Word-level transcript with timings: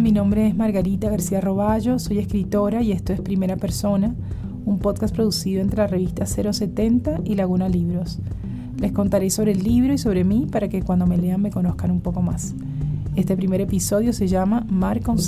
Mi 0.00 0.12
nombre 0.12 0.46
es 0.46 0.56
Margarita 0.56 1.10
García 1.10 1.42
Roballo, 1.42 1.98
soy 1.98 2.20
escritora 2.20 2.80
y 2.80 2.90
esto 2.90 3.12
es 3.12 3.20
Primera 3.20 3.58
Persona, 3.58 4.14
un 4.64 4.78
podcast 4.78 5.14
producido 5.14 5.60
entre 5.60 5.76
la 5.76 5.88
revista 5.88 6.24
070 6.24 7.20
y 7.24 7.34
Laguna 7.34 7.68
Libros. 7.68 8.18
Les 8.78 8.92
contaré 8.92 9.28
sobre 9.28 9.52
el 9.52 9.62
libro 9.62 9.92
y 9.92 9.98
sobre 9.98 10.24
mí 10.24 10.46
para 10.50 10.70
que 10.70 10.82
cuando 10.82 11.06
me 11.06 11.18
lean 11.18 11.42
me 11.42 11.50
conozcan 11.50 11.90
un 11.90 12.00
poco 12.00 12.22
más. 12.22 12.54
Este 13.14 13.36
primer 13.36 13.60
episodio 13.60 14.14
se 14.14 14.26
llama 14.26 14.66
Mar 14.70 15.02
con. 15.02 15.18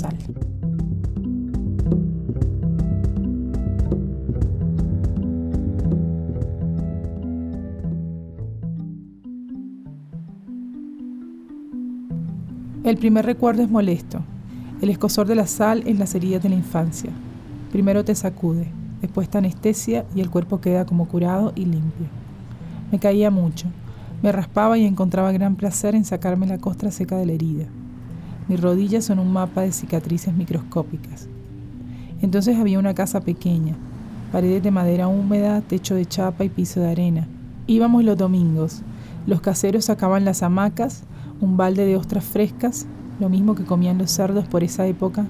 El 12.83 12.97
primer 12.97 13.25
recuerdo 13.25 13.61
es 13.61 13.69
molesto, 13.69 14.23
el 14.83 14.89
escosor 14.89 15.27
de 15.27 15.35
la 15.35 15.47
sal 15.47 15.83
en 15.85 15.97
las 15.97 16.13
heridas 16.13 16.43
de 16.43 16.49
la 16.49 16.55
infancia. 16.55 17.09
Primero 17.71 18.03
te 18.03 18.15
sacude, 18.15 18.67
después 18.99 19.29
te 19.29 19.37
anestesia 19.37 20.03
y 20.13 20.19
el 20.19 20.29
cuerpo 20.29 20.59
queda 20.59 20.85
como 20.85 21.07
curado 21.07 21.53
y 21.55 21.63
limpio. 21.63 22.07
Me 22.91 22.99
caía 22.99 23.31
mucho, 23.31 23.67
me 24.21 24.33
raspaba 24.33 24.77
y 24.77 24.83
encontraba 24.83 25.31
gran 25.31 25.55
placer 25.55 25.95
en 25.95 26.03
sacarme 26.03 26.47
la 26.47 26.57
costra 26.57 26.91
seca 26.91 27.15
de 27.15 27.25
la 27.25 27.31
herida. 27.31 27.63
Mis 28.49 28.59
rodillas 28.59 29.05
son 29.05 29.19
un 29.19 29.31
mapa 29.31 29.61
de 29.61 29.71
cicatrices 29.71 30.33
microscópicas. 30.33 31.29
Entonces 32.21 32.57
había 32.57 32.77
una 32.77 32.93
casa 32.93 33.21
pequeña, 33.21 33.77
paredes 34.33 34.63
de 34.63 34.71
madera 34.71 35.07
húmeda, 35.07 35.61
techo 35.61 35.95
de 35.95 36.05
chapa 36.05 36.43
y 36.43 36.49
piso 36.49 36.81
de 36.81 36.91
arena. 36.91 37.29
Íbamos 37.67 38.03
los 38.03 38.17
domingos. 38.17 38.81
Los 39.27 39.39
caseros 39.39 39.85
sacaban 39.85 40.25
las 40.25 40.43
hamacas, 40.43 41.03
un 41.39 41.55
balde 41.55 41.85
de 41.85 41.95
ostras 41.95 42.25
frescas 42.25 42.85
lo 43.23 43.29
mismo 43.29 43.55
que 43.55 43.63
comían 43.63 43.97
los 43.97 44.11
cerdos 44.11 44.45
por 44.47 44.65
esa 44.65 44.85
época 44.85 45.25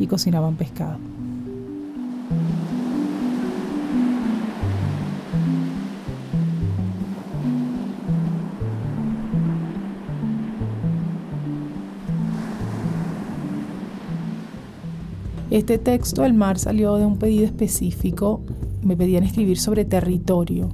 y 0.00 0.06
cocinaban 0.06 0.56
pescado. 0.56 0.96
Este 15.50 15.76
texto, 15.76 16.24
El 16.24 16.32
mar, 16.32 16.58
salió 16.58 16.96
de 16.96 17.04
un 17.04 17.18
pedido 17.18 17.44
específico. 17.44 18.40
Me 18.82 18.96
pedían 18.96 19.22
escribir 19.22 19.58
sobre 19.58 19.84
territorio. 19.84 20.70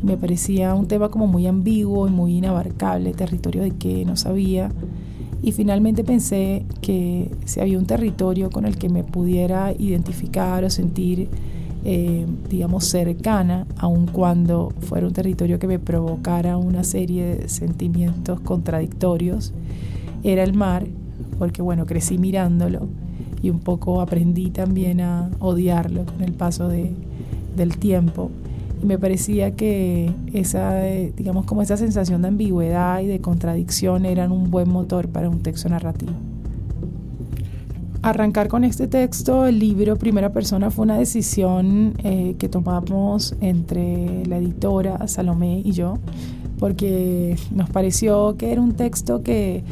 Me 0.00 0.16
parecía 0.16 0.74
un 0.74 0.86
tema 0.86 1.08
como 1.08 1.26
muy 1.26 1.48
ambiguo 1.48 2.06
y 2.06 2.12
muy 2.12 2.36
inabarcable, 2.36 3.14
territorio 3.14 3.62
de 3.62 3.72
que 3.72 4.04
no 4.04 4.16
sabía. 4.16 4.70
Y 5.44 5.52
finalmente 5.52 6.04
pensé 6.04 6.64
que 6.80 7.30
si 7.44 7.60
había 7.60 7.78
un 7.78 7.84
territorio 7.84 8.48
con 8.48 8.64
el 8.64 8.78
que 8.78 8.88
me 8.88 9.04
pudiera 9.04 9.74
identificar 9.78 10.64
o 10.64 10.70
sentir, 10.70 11.28
eh, 11.84 12.24
digamos, 12.48 12.86
cercana, 12.86 13.66
aun 13.76 14.06
cuando 14.06 14.72
fuera 14.80 15.06
un 15.06 15.12
territorio 15.12 15.58
que 15.58 15.66
me 15.66 15.78
provocara 15.78 16.56
una 16.56 16.82
serie 16.82 17.36
de 17.36 17.48
sentimientos 17.50 18.40
contradictorios, 18.40 19.52
era 20.22 20.42
el 20.42 20.54
mar, 20.54 20.86
porque 21.38 21.60
bueno, 21.60 21.84
crecí 21.84 22.16
mirándolo 22.16 22.88
y 23.42 23.50
un 23.50 23.58
poco 23.58 24.00
aprendí 24.00 24.48
también 24.48 25.02
a 25.02 25.30
odiarlo 25.40 26.06
con 26.06 26.22
el 26.22 26.32
paso 26.32 26.68
del 26.68 27.76
tiempo 27.76 28.30
me 28.84 28.98
parecía 28.98 29.52
que 29.52 30.12
esa, 30.32 30.82
digamos, 30.82 31.46
como 31.46 31.62
esa 31.62 31.76
sensación 31.76 32.22
de 32.22 32.28
ambigüedad 32.28 33.00
y 33.00 33.06
de 33.06 33.20
contradicción 33.20 34.04
eran 34.04 34.30
un 34.30 34.50
buen 34.50 34.68
motor 34.68 35.08
para 35.08 35.28
un 35.28 35.40
texto 35.40 35.68
narrativo. 35.68 36.12
Arrancar 38.02 38.48
con 38.48 38.64
este 38.64 38.86
texto, 38.86 39.46
el 39.46 39.58
libro 39.58 39.96
Primera 39.96 40.30
Persona, 40.30 40.70
fue 40.70 40.84
una 40.84 40.98
decisión 40.98 41.94
eh, 42.04 42.36
que 42.38 42.50
tomamos 42.50 43.34
entre 43.40 44.26
la 44.26 44.36
editora 44.36 45.08
Salomé 45.08 45.62
y 45.64 45.72
yo, 45.72 45.94
porque 46.58 47.36
nos 47.50 47.70
pareció 47.70 48.36
que 48.36 48.52
era 48.52 48.60
un 48.60 48.74
texto 48.74 49.22
que 49.22 49.64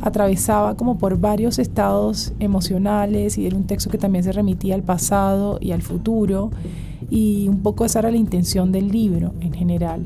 atravesaba 0.00 0.76
como 0.76 0.98
por 0.98 1.18
varios 1.18 1.58
estados 1.58 2.32
emocionales 2.38 3.38
y 3.38 3.46
era 3.46 3.56
un 3.56 3.64
texto 3.64 3.90
que 3.90 3.98
también 3.98 4.24
se 4.24 4.32
remitía 4.32 4.74
al 4.74 4.82
pasado 4.82 5.58
y 5.60 5.72
al 5.72 5.82
futuro 5.82 6.50
y 7.10 7.48
un 7.48 7.60
poco 7.60 7.84
esa 7.84 8.00
era 8.00 8.10
la 8.10 8.16
intención 8.16 8.72
del 8.72 8.88
libro 8.88 9.32
en 9.40 9.52
general. 9.52 10.04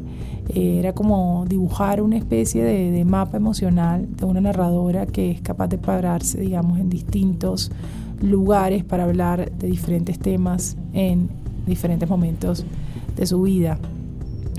Eh, 0.48 0.78
era 0.80 0.92
como 0.92 1.44
dibujar 1.48 2.02
una 2.02 2.16
especie 2.16 2.64
de, 2.64 3.04
mapa 3.04 3.36
emocional 3.36 4.08
de 4.16 4.24
una 4.24 4.40
narradora 4.40 5.06
que 5.06 5.30
es 5.30 5.40
capaz 5.40 5.68
de 5.68 5.78
pararse, 5.78 6.40
digamos, 6.40 6.78
en 6.78 6.90
distintos 6.90 7.70
lugares 8.20 8.84
para 8.84 9.04
hablar 9.04 9.52
de 9.52 9.68
diferentes 9.68 10.18
temas 10.18 10.76
en 10.92 11.28
diferentes 11.66 12.08
momentos 12.08 12.64
de 13.16 13.26
su 13.26 13.42
vida. 13.42 13.78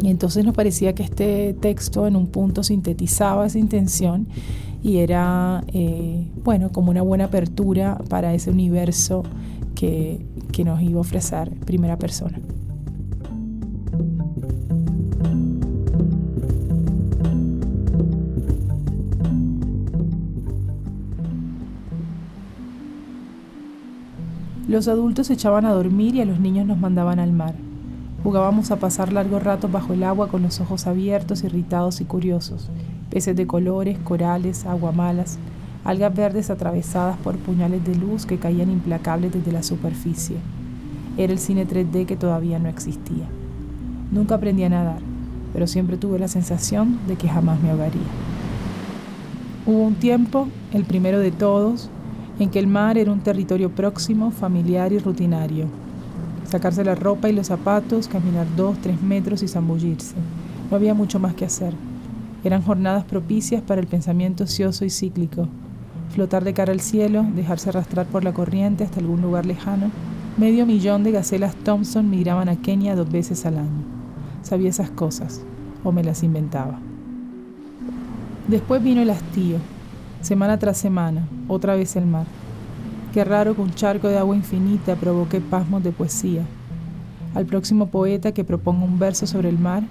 Y 0.01 0.09
entonces 0.09 0.45
nos 0.45 0.55
parecía 0.55 0.95
que 0.95 1.03
este 1.03 1.53
texto 1.59 2.07
en 2.07 2.15
un 2.15 2.27
punto 2.27 2.63
sintetizaba 2.63 3.45
esa 3.45 3.59
intención 3.59 4.27
y 4.83 4.97
era, 4.97 5.63
eh, 5.73 6.27
bueno, 6.43 6.71
como 6.71 6.91
una 6.91 7.01
buena 7.01 7.25
apertura 7.25 7.99
para 8.09 8.33
ese 8.33 8.49
universo 8.49 9.23
que, 9.75 10.25
que 10.51 10.63
nos 10.63 10.81
iba 10.81 10.97
a 10.97 11.01
ofrecer 11.01 11.51
primera 11.65 11.97
persona. 11.97 12.39
Los 24.67 24.87
adultos 24.87 25.27
se 25.27 25.33
echaban 25.33 25.65
a 25.65 25.73
dormir 25.73 26.15
y 26.15 26.21
a 26.21 26.25
los 26.25 26.39
niños 26.39 26.65
nos 26.65 26.77
mandaban 26.77 27.19
al 27.19 27.33
mar. 27.33 27.55
Jugábamos 28.23 28.71
a 28.71 28.77
pasar 28.77 29.11
largo 29.11 29.37
rato 29.37 29.67
bajo 29.67 29.93
el 29.93 30.03
agua 30.03 30.29
con 30.29 30.43
los 30.43 30.61
ojos 30.61 30.87
abiertos, 30.87 31.43
irritados 31.43 31.99
y 31.99 32.05
curiosos. 32.05 32.69
Peces 33.11 33.35
de 33.35 33.45
colores, 33.45 33.99
corales, 33.99 34.65
aguamalas, 34.65 35.37
algas 35.83 36.15
verdes 36.15 36.49
atravesadas 36.49 37.17
por 37.17 37.35
puñales 37.37 37.83
de 37.83 37.95
luz 37.95 38.25
que 38.25 38.37
caían 38.37 38.71
implacables 38.71 39.33
desde 39.33 39.51
la 39.51 39.63
superficie. 39.63 40.37
Era 41.17 41.33
el 41.33 41.39
cine 41.39 41.67
3D 41.67 42.05
que 42.05 42.15
todavía 42.15 42.57
no 42.57 42.69
existía. 42.69 43.25
Nunca 44.11 44.35
aprendí 44.35 44.63
a 44.63 44.69
nadar, 44.69 44.99
pero 45.51 45.67
siempre 45.67 45.97
tuve 45.97 46.19
la 46.19 46.29
sensación 46.29 46.99
de 47.05 47.15
que 47.17 47.27
jamás 47.27 47.61
me 47.61 47.71
ahogaría. 47.71 48.01
Hubo 49.65 49.83
un 49.83 49.95
tiempo, 49.95 50.47
el 50.71 50.85
primero 50.85 51.19
de 51.19 51.31
todos, 51.31 51.89
en 52.39 52.49
que 52.49 52.59
el 52.59 52.67
mar 52.67 52.97
era 52.97 53.11
un 53.11 53.19
territorio 53.19 53.69
próximo, 53.69 54.31
familiar 54.31 54.93
y 54.93 54.99
rutinario. 54.99 55.65
Sacarse 56.45 56.85
la 56.85 56.95
ropa 56.95 57.29
y 57.29 57.33
los 57.33 57.47
zapatos, 57.47 58.07
caminar 58.07 58.47
dos, 58.55 58.77
tres 58.79 59.01
metros 59.01 59.43
y 59.43 59.49
zambullirse. 59.49 60.15
No 60.69 60.77
había 60.77 60.93
mucho 60.93 61.19
más 61.19 61.33
que 61.33 61.45
hacer. 61.45 61.73
Eran 62.43 62.63
jornadas 62.63 63.03
propicias 63.03 63.61
para 63.61 63.81
el 63.81 63.87
pensamiento 63.87 64.45
ocioso 64.45 64.83
y 64.83 64.89
cíclico, 64.89 65.47
flotar 66.09 66.43
de 66.43 66.53
cara 66.53 66.73
al 66.73 66.79
cielo, 66.79 67.25
dejarse 67.35 67.69
arrastrar 67.69 68.07
por 68.07 68.23
la 68.23 68.33
corriente 68.33 68.83
hasta 68.83 68.99
algún 68.99 69.21
lugar 69.21 69.45
lejano. 69.45 69.91
Medio 70.37 70.65
millón 70.65 71.03
de 71.03 71.11
gacelas 71.11 71.55
Thompson 71.55 72.09
migraban 72.09 72.49
a 72.49 72.55
Kenia 72.55 72.95
dos 72.95 73.11
veces 73.11 73.45
al 73.45 73.57
año. 73.57 73.83
Sabía 74.41 74.69
esas 74.69 74.89
cosas, 74.89 75.43
o 75.83 75.91
me 75.91 76.03
las 76.03 76.23
inventaba. 76.23 76.79
Después 78.47 78.83
vino 78.83 79.01
el 79.01 79.11
hastío, 79.11 79.57
semana 80.21 80.57
tras 80.57 80.77
semana, 80.77 81.27
otra 81.47 81.75
vez 81.75 81.95
el 81.95 82.07
mar. 82.07 82.25
Qué 83.13 83.23
raro 83.23 83.55
que 83.55 83.61
un 83.61 83.71
charco 83.71 84.07
de 84.07 84.17
agua 84.17 84.35
infinita 84.35 84.95
provoque 84.95 85.41
pasmos 85.41 85.83
de 85.83 85.91
poesía. 85.91 86.43
Al 87.35 87.45
próximo 87.45 87.87
poeta 87.87 88.31
que 88.31 88.43
proponga 88.43 88.83
un 88.83 88.97
verso 88.97 89.27
sobre 89.27 89.49
el 89.49 89.59
mar, 89.59 89.83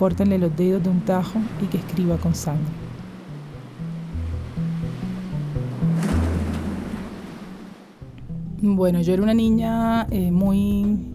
córtenle 0.00 0.38
los 0.38 0.56
dedos 0.56 0.82
de 0.82 0.88
un 0.88 1.02
tajo 1.02 1.38
y 1.62 1.66
que 1.66 1.76
escriba 1.76 2.16
con 2.16 2.34
sangre. 2.34 2.64
Bueno, 8.62 9.02
yo 9.02 9.12
era 9.12 9.22
una 9.22 9.34
niña 9.34 10.06
eh, 10.10 10.30
muy 10.30 10.56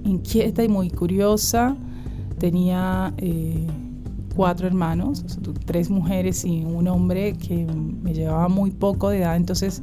inquieta 0.03 0.63
y 0.63 0.67
muy 0.67 0.91
curiosa. 0.91 1.75
Tenía 2.37 3.11
eh, 3.17 3.65
cuatro 4.35 4.67
hermanos, 4.67 5.25
tres 5.65 5.89
mujeres 5.89 6.45
y 6.45 6.63
un 6.63 6.87
hombre 6.87 7.33
que 7.33 7.65
me 7.65 8.13
llevaba 8.13 8.49
muy 8.49 8.69
poco 8.69 9.09
de 9.09 9.17
edad, 9.17 9.35
entonces 9.35 9.81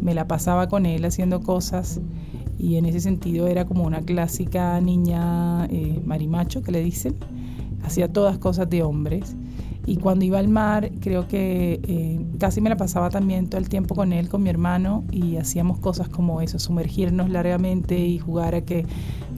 me 0.00 0.14
la 0.14 0.28
pasaba 0.28 0.68
con 0.68 0.86
él 0.86 1.04
haciendo 1.04 1.40
cosas 1.40 2.00
y 2.56 2.76
en 2.76 2.86
ese 2.86 3.00
sentido 3.00 3.48
era 3.48 3.64
como 3.64 3.82
una 3.82 4.00
clásica 4.02 4.80
niña 4.80 5.66
eh, 5.66 6.00
marimacho 6.06 6.62
que 6.62 6.70
le 6.70 6.84
dicen, 6.84 7.16
hacía 7.82 8.12
todas 8.12 8.38
cosas 8.38 8.68
de 8.68 8.82
hombres. 8.82 9.36
Y 9.86 9.96
cuando 9.96 10.24
iba 10.26 10.38
al 10.38 10.48
mar, 10.48 10.90
creo 11.00 11.26
que 11.28 11.80
eh, 11.82 12.20
casi 12.38 12.60
me 12.60 12.68
la 12.68 12.76
pasaba 12.76 13.08
también 13.08 13.48
todo 13.48 13.58
el 13.58 13.70
tiempo 13.70 13.94
con 13.94 14.12
él, 14.12 14.28
con 14.28 14.42
mi 14.42 14.50
hermano, 14.50 15.04
y 15.10 15.36
hacíamos 15.36 15.78
cosas 15.78 16.10
como 16.10 16.42
eso, 16.42 16.58
sumergirnos 16.58 17.30
largamente 17.30 17.98
y 17.98 18.18
jugar 18.18 18.54
a 18.54 18.60
que 18.60 18.84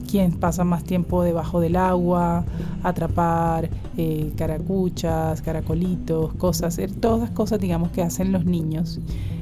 quien 0.09 0.33
pasa 0.33 0.65
más 0.65 0.83
tiempo 0.83 1.23
debajo 1.23 1.61
del 1.61 1.77
agua, 1.77 2.43
atrapar 2.83 3.69
eh, 3.95 4.33
caracuchas, 4.35 5.41
caracolitos, 5.41 6.33
cosas, 6.33 6.77
todas 6.99 7.21
las 7.21 7.31
cosas, 7.31 7.59
digamos, 7.59 7.91
que 7.91 8.01
hacen 8.01 8.33
los 8.33 8.43
niños. 8.43 8.99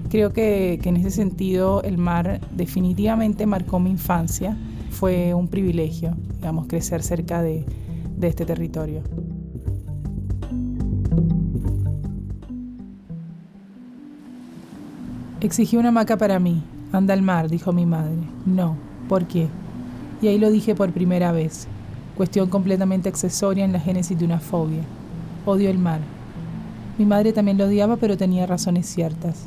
Creo 0.09 0.31
que, 0.31 0.79
en 0.83 0.97
ese 0.97 1.11
sentido 1.11 1.81
el 1.83 1.97
mar 1.97 2.39
definitivamente 2.51 3.45
marcó 3.45 3.79
mi 3.79 3.89
infancia. 3.91 4.57
Fue 4.91 5.33
un 5.33 5.47
privilegio, 5.47 6.15
digamos, 6.35 6.67
crecer 6.67 7.01
cerca 7.01 7.41
de, 7.41 7.65
de 8.19 8.27
este 8.27 8.45
territorio. 8.45 9.01
Exigí 15.41 15.77
una 15.77 15.89
hamaca 15.89 16.17
para 16.17 16.37
mí. 16.37 16.61
Anda 16.91 17.13
al 17.13 17.21
mar, 17.21 17.49
dijo 17.49 17.71
mi 17.71 17.85
madre. 17.85 18.17
No. 18.45 18.75
¿Por 19.07 19.25
qué? 19.25 19.47
Y 20.21 20.27
ahí 20.27 20.37
lo 20.37 20.51
dije 20.51 20.75
por 20.75 20.91
primera 20.91 21.31
vez. 21.31 21.67
Cuestión 22.17 22.49
completamente 22.49 23.07
accesoria 23.07 23.63
en 23.63 23.71
la 23.71 23.79
génesis 23.79 24.19
de 24.19 24.25
una 24.25 24.39
fobia. 24.39 24.81
Odio 25.45 25.69
el 25.69 25.77
mar. 25.77 26.01
Mi 26.97 27.05
madre 27.05 27.31
también 27.31 27.57
lo 27.57 27.65
odiaba, 27.65 27.95
pero 27.95 28.17
tenía 28.17 28.45
razones 28.45 28.85
ciertas. 28.87 29.45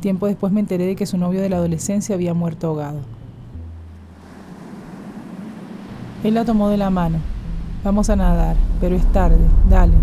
Tiempo 0.00 0.26
después 0.26 0.52
me 0.52 0.58
enteré 0.58 0.86
de 0.86 0.96
que 0.96 1.06
su 1.06 1.16
novio 1.16 1.40
de 1.40 1.48
la 1.48 1.58
adolescencia 1.58 2.16
había 2.16 2.34
muerto 2.34 2.66
ahogado. 2.66 2.98
Él 6.24 6.34
la 6.34 6.44
tomó 6.44 6.68
de 6.68 6.76
la 6.76 6.90
mano. 6.90 7.18
Vamos 7.84 8.10
a 8.10 8.14
nadar, 8.16 8.54
pero 8.80 8.94
es 8.94 9.04
tarde, 9.06 9.44
dale. 9.68 9.94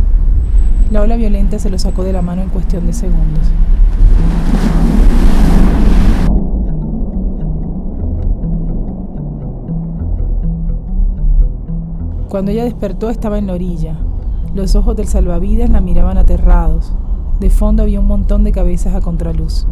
La 0.92 1.02
ola 1.02 1.16
violenta 1.16 1.60
se 1.60 1.70
lo 1.70 1.80
sacó 1.80 2.04
de 2.04 2.12
la 2.12 2.22
mano 2.22 2.42
en 2.42 2.50
cuestión 2.50 2.86
de 2.86 2.92
segundos. 2.92 3.48
Cuando 12.28 12.52
ella 12.52 12.66
despertó 12.66 13.10
estaba 13.10 13.38
en 13.38 13.48
la 13.48 13.54
orilla. 13.54 13.96
Los 14.54 14.76
ojos 14.76 14.98
del 14.98 15.08
salvavidas 15.08 15.70
la 15.70 15.80
miraban 15.80 16.18
aterrados. 16.18 16.92
De 17.40 17.50
fondo 17.50 17.84
había 17.84 18.02
un 18.02 18.08
montón 18.08 18.44
de 18.44 18.52
cabezas 18.52 18.94
a 18.94 19.00
contraluz. 19.00 19.66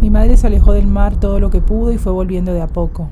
Mi 0.00 0.10
madre 0.10 0.36
se 0.36 0.48
alejó 0.48 0.72
del 0.72 0.88
mar 0.88 1.14
todo 1.14 1.38
lo 1.38 1.50
que 1.50 1.60
pudo 1.60 1.92
y 1.92 1.98
fue 1.98 2.10
volviendo 2.10 2.52
de 2.52 2.62
a 2.62 2.66
poco. 2.66 3.08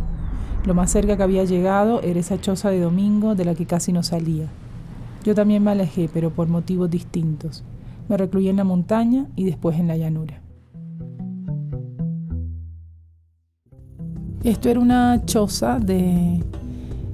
Lo 0.65 0.75
más 0.75 0.91
cerca 0.91 1.17
que 1.17 1.23
había 1.23 1.45
llegado 1.45 2.03
era 2.03 2.21
esa 2.21 2.41
choza 2.41 2.71
de 2.71 2.81
domingo 2.81 3.35
de 3.35 3.45
la 3.47 3.55
que 3.55 3.67
casi 3.67 3.93
no 3.93 4.03
salía. 4.03 4.47
Yo 5.25 5.35
también 5.35 5.63
me 5.63 5.71
alejé, 5.71 6.09
pero 6.13 6.31
por 6.31 6.49
motivos 6.49 6.91
distintos. 6.91 7.65
Me 8.09 8.17
recluí 8.17 8.49
en 8.49 8.57
la 8.57 8.65
montaña 8.65 9.27
y 9.37 9.45
después 9.45 9.79
en 9.79 9.89
la 9.89 9.97
llanura. 9.97 10.43
Esto 14.45 14.69
era 14.69 14.81
una 14.81 15.25
choza 15.25 15.79
de... 15.79 16.43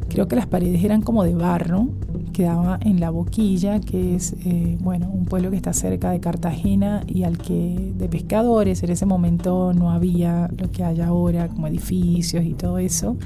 Creo 0.08 0.28
que 0.28 0.36
las 0.36 0.46
paredes 0.46 0.82
eran 0.84 1.02
como 1.02 1.24
de 1.24 1.34
barro, 1.34 1.88
quedaba 2.36 2.78
en 2.82 3.00
La 3.00 3.08
Boquilla, 3.08 3.80
que 3.80 4.14
es 4.14 4.34
eh, 4.44 4.76
bueno, 4.82 5.08
un 5.10 5.24
pueblo 5.24 5.50
que 5.50 5.56
está 5.56 5.72
cerca 5.72 6.10
de 6.10 6.20
Cartagena 6.20 7.02
y 7.06 7.22
al 7.22 7.38
que 7.38 7.94
de 7.96 8.10
pescadores 8.10 8.82
en 8.82 8.90
ese 8.90 9.06
momento 9.06 9.72
no 9.72 9.90
había 9.90 10.50
lo 10.58 10.70
que 10.70 10.84
hay 10.84 11.00
ahora, 11.00 11.48
como 11.48 11.66
edificios 11.66 12.44
y 12.44 12.52
todo 12.52 12.76
eso. 12.76 13.16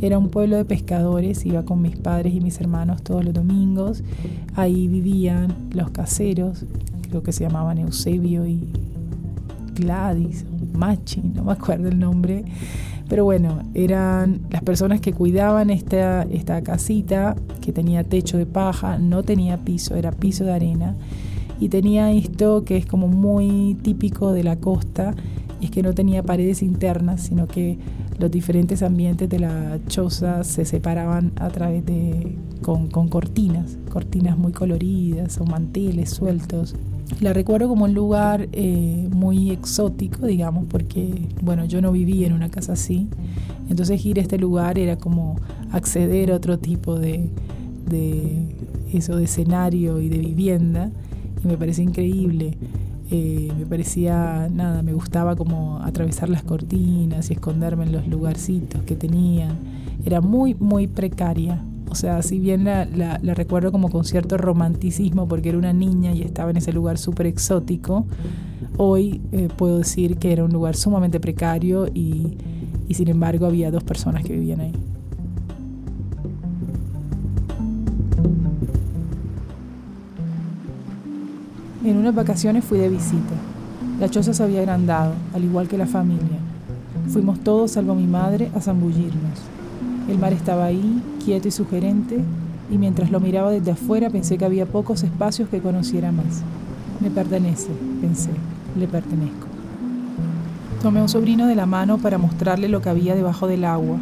Era 0.00 0.16
un 0.16 0.28
pueblo 0.28 0.56
de 0.56 0.64
pescadores, 0.64 1.44
iba 1.44 1.64
con 1.64 1.82
mis 1.82 1.96
padres 1.96 2.34
y 2.34 2.40
mis 2.40 2.60
hermanos 2.60 3.02
todos 3.02 3.24
los 3.24 3.34
domingos. 3.34 4.04
Ahí 4.54 4.86
vivían 4.86 5.52
los 5.72 5.90
caseros, 5.90 6.64
creo 7.08 7.24
que 7.24 7.32
se 7.32 7.42
llamaban 7.42 7.78
Eusebio 7.78 8.46
y 8.46 8.60
Gladys, 9.74 10.44
Machi, 10.76 11.20
no 11.20 11.44
me 11.44 11.52
acuerdo 11.52 11.88
el 11.88 11.98
nombre. 11.98 12.44
Pero 13.08 13.24
bueno, 13.24 13.62
eran 13.74 14.40
las 14.50 14.62
personas 14.62 15.00
que 15.00 15.12
cuidaban 15.12 15.70
esta, 15.70 16.22
esta 16.22 16.62
casita 16.62 17.36
que 17.60 17.72
tenía 17.72 18.02
techo 18.02 18.36
de 18.36 18.46
paja, 18.46 18.98
no 18.98 19.22
tenía 19.22 19.58
piso, 19.58 19.94
era 19.94 20.10
piso 20.10 20.44
de 20.44 20.52
arena. 20.52 20.96
Y 21.60 21.68
tenía 21.68 22.10
esto 22.12 22.64
que 22.64 22.76
es 22.76 22.86
como 22.86 23.08
muy 23.08 23.76
típico 23.82 24.32
de 24.32 24.42
la 24.42 24.56
costa, 24.56 25.14
y 25.60 25.66
es 25.66 25.70
que 25.70 25.82
no 25.82 25.94
tenía 25.94 26.22
paredes 26.22 26.62
internas, 26.62 27.22
sino 27.22 27.46
que 27.46 27.78
los 28.18 28.30
diferentes 28.30 28.82
ambientes 28.82 29.28
de 29.28 29.38
la 29.38 29.78
choza 29.88 30.44
se 30.44 30.64
separaban 30.64 31.32
a 31.36 31.48
través 31.48 31.84
de 31.84 32.36
con, 32.62 32.88
cortinas, 32.88 33.78
cortinas 33.90 34.38
muy 34.38 34.52
coloridas 34.52 35.38
o 35.38 35.44
manteles 35.44 36.10
sueltos 36.10 36.74
la 37.20 37.32
recuerdo 37.32 37.68
como 37.68 37.84
un 37.84 37.94
lugar 37.94 38.48
eh, 38.52 39.08
muy 39.12 39.50
exótico, 39.50 40.26
digamos, 40.26 40.66
porque, 40.68 41.28
bueno, 41.40 41.64
yo 41.64 41.80
no 41.80 41.92
vivía 41.92 42.26
en 42.26 42.32
una 42.32 42.50
casa 42.50 42.72
así. 42.72 43.08
Entonces 43.70 44.04
ir 44.04 44.18
a 44.18 44.22
este 44.22 44.38
lugar 44.38 44.78
era 44.78 44.96
como 44.96 45.36
acceder 45.70 46.32
a 46.32 46.36
otro 46.36 46.58
tipo 46.58 46.98
de, 46.98 47.30
eso, 48.92 49.16
de 49.16 49.24
escenario 49.24 50.00
y 50.00 50.08
de 50.08 50.18
vivienda. 50.18 50.90
Y 51.42 51.48
me 51.48 51.56
parecía 51.56 51.84
increíble. 51.84 52.56
Eh, 53.10 53.52
me 53.56 53.66
parecía, 53.66 54.48
nada, 54.52 54.82
me 54.82 54.92
gustaba 54.92 55.36
como 55.36 55.80
atravesar 55.82 56.28
las 56.28 56.42
cortinas 56.42 57.30
y 57.30 57.34
esconderme 57.34 57.84
en 57.84 57.92
los 57.92 58.08
lugarcitos 58.08 58.82
que 58.82 58.96
tenían. 58.96 59.56
Era 60.04 60.20
muy, 60.20 60.54
muy 60.54 60.86
precaria, 60.86 61.62
o 61.88 61.94
sea, 61.94 62.22
si 62.22 62.38
bien 62.38 62.64
la, 62.64 62.84
recuerdo 63.34 63.70
como 63.70 63.90
con 63.90 64.04
cierto 64.04 64.36
romanticismo 64.36 65.28
porque 65.28 65.50
era 65.50 65.58
una 65.58 65.72
niña 65.72 66.12
y 66.12 66.22
estaba 66.22 66.50
en 66.50 66.56
ese 66.56 66.72
lugar 66.72 66.98
súper 66.98 67.26
exótico, 67.26 68.06
hoy 68.76 69.20
eh, 69.32 69.48
puedo 69.56 69.78
decir 69.78 70.16
que 70.16 70.32
era 70.32 70.44
un 70.44 70.52
lugar 70.52 70.76
sumamente 70.76 71.20
precario 71.20 71.86
y, 71.86 72.36
y 72.88 72.94
sin 72.94 73.08
embargo 73.08 73.46
había 73.46 73.70
dos 73.70 73.84
personas 73.84 74.24
que 74.24 74.32
vivían 74.32 74.60
ahí. 74.60 74.72
Unas 82.06 82.14
vacaciones 82.14 82.64
fui 82.64 82.78
de 82.78 82.88
visita. 82.88 83.34
La 83.98 84.08
choza 84.08 84.32
se 84.32 84.40
había 84.40 84.60
agrandado, 84.60 85.14
al 85.34 85.42
igual 85.42 85.66
que 85.66 85.76
la 85.76 85.88
familia. 85.88 86.38
Fuimos 87.08 87.40
todos, 87.40 87.72
salvo 87.72 87.96
mi 87.96 88.06
madre, 88.06 88.48
a 88.54 88.60
zambullirnos. 88.60 89.40
El 90.08 90.16
mar 90.20 90.32
estaba 90.32 90.66
ahí, 90.66 91.02
quieto 91.24 91.48
y 91.48 91.50
sugerente, 91.50 92.20
y 92.70 92.78
mientras 92.78 93.10
lo 93.10 93.18
miraba 93.18 93.50
desde 93.50 93.72
afuera 93.72 94.08
pensé 94.08 94.38
que 94.38 94.44
había 94.44 94.66
pocos 94.66 95.02
espacios 95.02 95.48
que 95.48 95.60
conociera 95.60 96.12
más. 96.12 96.42
Me 97.00 97.10
pertenece, 97.10 97.70
pensé, 98.00 98.30
le 98.78 98.86
pertenezco. 98.86 99.48
Tomé 100.80 101.00
a 101.00 101.02
un 101.02 101.08
sobrino 101.08 101.48
de 101.48 101.56
la 101.56 101.66
mano 101.66 101.98
para 101.98 102.18
mostrarle 102.18 102.68
lo 102.68 102.82
que 102.82 102.88
había 102.88 103.16
debajo 103.16 103.48
del 103.48 103.64
agua, 103.64 103.98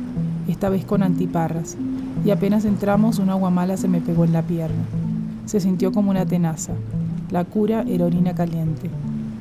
esta 0.46 0.68
vez 0.68 0.84
con 0.84 1.02
antiparras, 1.02 1.78
y 2.22 2.32
apenas 2.32 2.66
entramos 2.66 3.18
una 3.18 3.32
aguamala 3.32 3.78
se 3.78 3.88
me 3.88 4.02
pegó 4.02 4.26
en 4.26 4.34
la 4.34 4.42
pierna. 4.42 4.84
Se 5.46 5.58
sintió 5.58 5.90
como 5.90 6.10
una 6.10 6.26
tenaza. 6.26 6.74
La 7.30 7.44
cura 7.44 7.84
era 7.88 8.04
orina 8.04 8.34
caliente. 8.34 8.90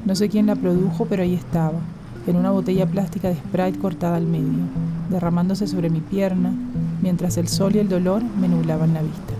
No 0.05 0.15
sé 0.15 0.29
quién 0.29 0.47
la 0.47 0.55
produjo, 0.55 1.05
pero 1.05 1.23
ahí 1.23 1.33
estaba, 1.33 1.79
en 2.27 2.35
una 2.35 2.51
botella 2.51 2.85
plástica 2.85 3.29
de 3.29 3.35
Sprite 3.35 3.79
cortada 3.79 4.15
al 4.15 4.25
medio, 4.25 4.63
derramándose 5.09 5.67
sobre 5.67 5.89
mi 5.89 5.99
pierna, 5.99 6.53
mientras 7.01 7.37
el 7.37 7.47
sol 7.47 7.75
y 7.75 7.79
el 7.79 7.89
dolor 7.89 8.23
me 8.39 8.47
nublaban 8.47 8.93
la 8.93 9.01
vista. 9.01 9.33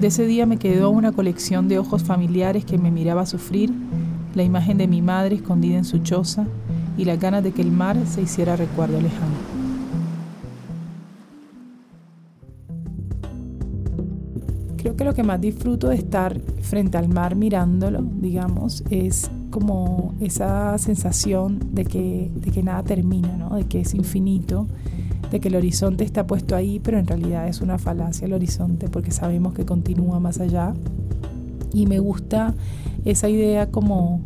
De 0.00 0.06
ese 0.06 0.26
día 0.26 0.46
me 0.46 0.56
quedó 0.56 0.90
una 0.90 1.12
colección 1.12 1.68
de 1.68 1.78
ojos 1.78 2.02
familiares 2.02 2.64
que 2.64 2.78
me 2.78 2.90
miraba 2.90 3.26
sufrir, 3.26 3.72
la 4.34 4.42
imagen 4.42 4.78
de 4.78 4.86
mi 4.86 5.02
madre 5.02 5.36
escondida 5.36 5.76
en 5.76 5.84
su 5.84 5.98
choza 5.98 6.46
y 6.96 7.04
las 7.04 7.18
ganas 7.18 7.42
de 7.42 7.52
que 7.52 7.62
el 7.62 7.72
mar 7.72 7.96
se 8.06 8.22
hiciera 8.22 8.56
recuerdo 8.56 9.00
lejano. 9.00 9.59
Creo 14.80 14.96
que 14.96 15.04
lo 15.04 15.12
que 15.12 15.22
más 15.22 15.38
disfruto 15.38 15.90
de 15.90 15.96
estar 15.96 16.40
frente 16.62 16.96
al 16.96 17.08
mar 17.10 17.36
mirándolo, 17.36 18.02
digamos, 18.02 18.82
es 18.88 19.30
como 19.50 20.14
esa 20.20 20.78
sensación 20.78 21.58
de 21.72 21.84
que, 21.84 22.30
de 22.34 22.50
que 22.50 22.62
nada 22.62 22.82
termina, 22.82 23.36
¿no? 23.36 23.56
de 23.56 23.64
que 23.64 23.80
es 23.80 23.92
infinito, 23.92 24.66
de 25.30 25.38
que 25.38 25.48
el 25.48 25.56
horizonte 25.56 26.02
está 26.02 26.26
puesto 26.26 26.56
ahí, 26.56 26.80
pero 26.80 26.98
en 26.98 27.06
realidad 27.06 27.46
es 27.46 27.60
una 27.60 27.76
falacia 27.76 28.24
el 28.24 28.32
horizonte 28.32 28.88
porque 28.88 29.10
sabemos 29.10 29.52
que 29.52 29.66
continúa 29.66 30.18
más 30.18 30.40
allá. 30.40 30.72
Y 31.74 31.86
me 31.86 31.98
gusta 31.98 32.54
esa 33.04 33.28
idea 33.28 33.70
como 33.70 34.22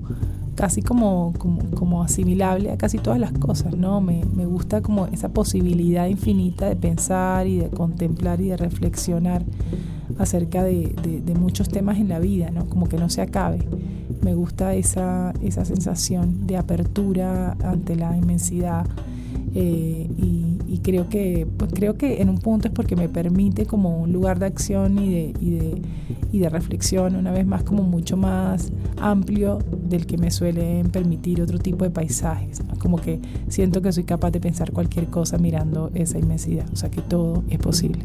casi 0.54 0.82
como, 0.82 1.32
como, 1.74 2.04
asimilable 2.04 2.70
a 2.70 2.78
casi 2.78 2.98
todas 2.98 3.18
las 3.18 3.32
cosas, 3.32 3.76
¿no? 3.76 4.00
Me, 4.00 4.22
gusta 4.46 4.82
como 4.82 5.06
esa 5.06 5.30
posibilidad 5.30 6.06
infinita 6.06 6.68
de 6.68 6.76
pensar 6.76 7.48
y 7.48 7.58
de 7.58 7.70
contemplar 7.70 8.40
y 8.40 8.50
de 8.50 8.56
reflexionar 8.56 9.42
acerca 10.18 10.62
de, 10.62 10.94
muchos 11.38 11.68
temas 11.68 11.98
en 11.98 12.08
la 12.08 12.18
vida. 12.18 12.50
Como 12.68 12.88
que 12.88 12.96
no 12.96 13.08
se 13.08 13.22
acabe. 13.22 13.58
Me 14.22 14.34
gusta 14.34 14.74
esa, 14.74 15.32
sensación 15.50 16.46
de 16.46 16.56
apertura 16.56 17.56
ante 17.62 17.96
la 17.96 18.16
inmensidad 18.16 18.86
eh, 19.54 20.08
y, 20.16 20.80
creo 20.82 21.08
que 21.08 21.46
pues 21.56 21.72
creo 21.72 21.96
que 21.96 22.20
en 22.20 22.28
un 22.28 22.36
punto 22.38 22.68
es 22.68 22.74
porque 22.74 22.94
me 22.94 23.08
permite 23.08 23.64
como 23.64 24.02
un 24.02 24.12
lugar 24.12 24.38
de 24.38 24.44
acción 24.44 24.98
y 24.98 25.32
de 26.38 26.48
reflexión 26.50 27.16
una 27.16 27.30
vez 27.30 27.46
más 27.46 27.62
como 27.62 27.84
mucho 27.84 28.18
más 28.18 28.70
amplio 29.00 29.60
del 29.88 30.04
que 30.04 30.18
me 30.18 30.30
suelen 30.30 30.90
permitir 30.90 31.40
otro 31.40 31.58
tipo 31.58 31.84
de 31.84 31.90
paisajes 31.90 32.62
como 32.80 32.98
que 32.98 33.18
siento 33.48 33.80
que 33.80 33.92
soy 33.92 34.04
capaz 34.04 34.32
de 34.32 34.40
pensar 34.40 34.72
cualquier 34.72 35.06
cosa 35.06 35.38
mirando 35.38 35.90
esa 35.94 36.18
inmensidad 36.18 36.66
o 36.70 36.76
sea 36.76 36.90
que 36.90 37.00
todo 37.00 37.44
es 37.48 37.58
posible 37.58 38.00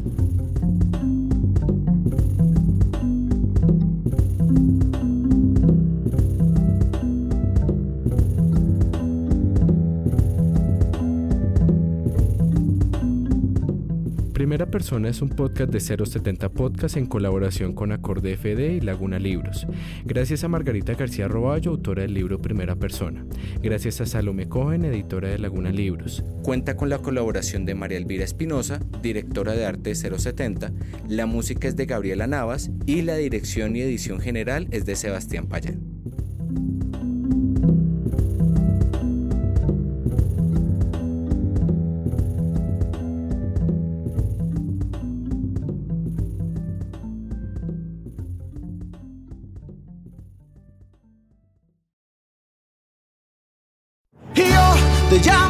Persona 14.70 15.08
es 15.08 15.20
un 15.20 15.30
podcast 15.30 15.72
de 15.72 15.80
070 15.80 16.48
Podcast 16.50 16.96
en 16.96 17.06
colaboración 17.06 17.74
con 17.74 17.90
Acorde 17.90 18.36
FD 18.36 18.76
y 18.76 18.80
Laguna 18.80 19.18
Libros. 19.18 19.66
Gracias 20.04 20.44
a 20.44 20.48
Margarita 20.48 20.94
García 20.94 21.26
Roballo, 21.26 21.72
autora 21.72 22.02
del 22.02 22.14
libro 22.14 22.40
Primera 22.40 22.76
Persona. 22.76 23.24
Gracias 23.62 24.00
a 24.00 24.06
Salome 24.06 24.48
Cohen, 24.48 24.84
editora 24.84 25.28
de 25.28 25.38
Laguna 25.38 25.72
Libros. 25.72 26.22
Cuenta 26.42 26.76
con 26.76 26.88
la 26.88 26.98
colaboración 26.98 27.64
de 27.64 27.74
María 27.74 27.98
Elvira 27.98 28.24
Espinosa, 28.24 28.80
directora 29.02 29.54
de 29.54 29.66
arte 29.66 29.94
070. 29.94 30.72
La 31.08 31.26
música 31.26 31.66
es 31.66 31.74
de 31.74 31.86
Gabriela 31.86 32.28
Navas 32.28 32.70
y 32.86 33.02
la 33.02 33.16
dirección 33.16 33.74
y 33.74 33.80
edición 33.80 34.20
general 34.20 34.68
es 34.70 34.86
de 34.86 34.94
Sebastián 34.94 35.48
Payán. 35.48 35.99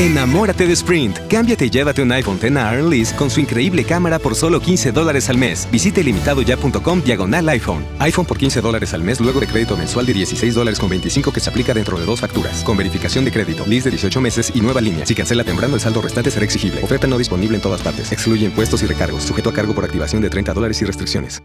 Enamórate 0.00 0.66
de 0.66 0.72
Sprint. 0.72 1.18
Cámbiate 1.28 1.66
y 1.66 1.68
llévate 1.68 2.00
un 2.00 2.10
iPhone 2.10 2.38
X 2.40 2.56
a 2.56 2.72
Lease 2.72 3.14
con 3.14 3.28
su 3.28 3.38
increíble 3.38 3.84
cámara 3.84 4.18
por 4.18 4.34
solo 4.34 4.58
15 4.58 4.92
dólares 4.92 5.28
al 5.28 5.36
mes. 5.36 5.68
Visite 5.70 6.02
limitadoya.com 6.02 7.02
diagonal 7.02 7.46
iPhone. 7.50 7.84
iPhone 7.98 8.24
por 8.24 8.38
15 8.38 8.62
dólares 8.62 8.94
al 8.94 9.02
mes 9.02 9.20
luego 9.20 9.40
de 9.40 9.46
crédito 9.46 9.76
mensual 9.76 10.06
de 10.06 10.14
16 10.14 10.54
dólares 10.54 10.80
con 10.80 10.88
25 10.88 11.30
que 11.32 11.40
se 11.40 11.50
aplica 11.50 11.74
dentro 11.74 11.98
de 12.00 12.06
dos 12.06 12.18
facturas. 12.18 12.64
Con 12.64 12.78
verificación 12.78 13.26
de 13.26 13.30
crédito, 13.30 13.66
lease 13.66 13.90
de 13.90 13.96
18 13.96 14.22
meses 14.22 14.50
y 14.54 14.62
nueva 14.62 14.80
línea. 14.80 15.04
Si 15.04 15.14
cancela 15.14 15.44
temprano, 15.44 15.74
el 15.74 15.82
saldo 15.82 16.00
restante 16.00 16.30
será 16.30 16.46
exigible. 16.46 16.82
Oferta 16.82 17.06
no 17.06 17.18
disponible 17.18 17.56
en 17.56 17.62
todas 17.62 17.82
partes. 17.82 18.10
Excluye 18.10 18.46
impuestos 18.46 18.82
y 18.82 18.86
recargos. 18.86 19.24
Sujeto 19.24 19.50
a 19.50 19.52
cargo 19.52 19.74
por 19.74 19.84
activación 19.84 20.22
de 20.22 20.30
30 20.30 20.54
dólares 20.54 20.80
y 20.80 20.86
restricciones. 20.86 21.42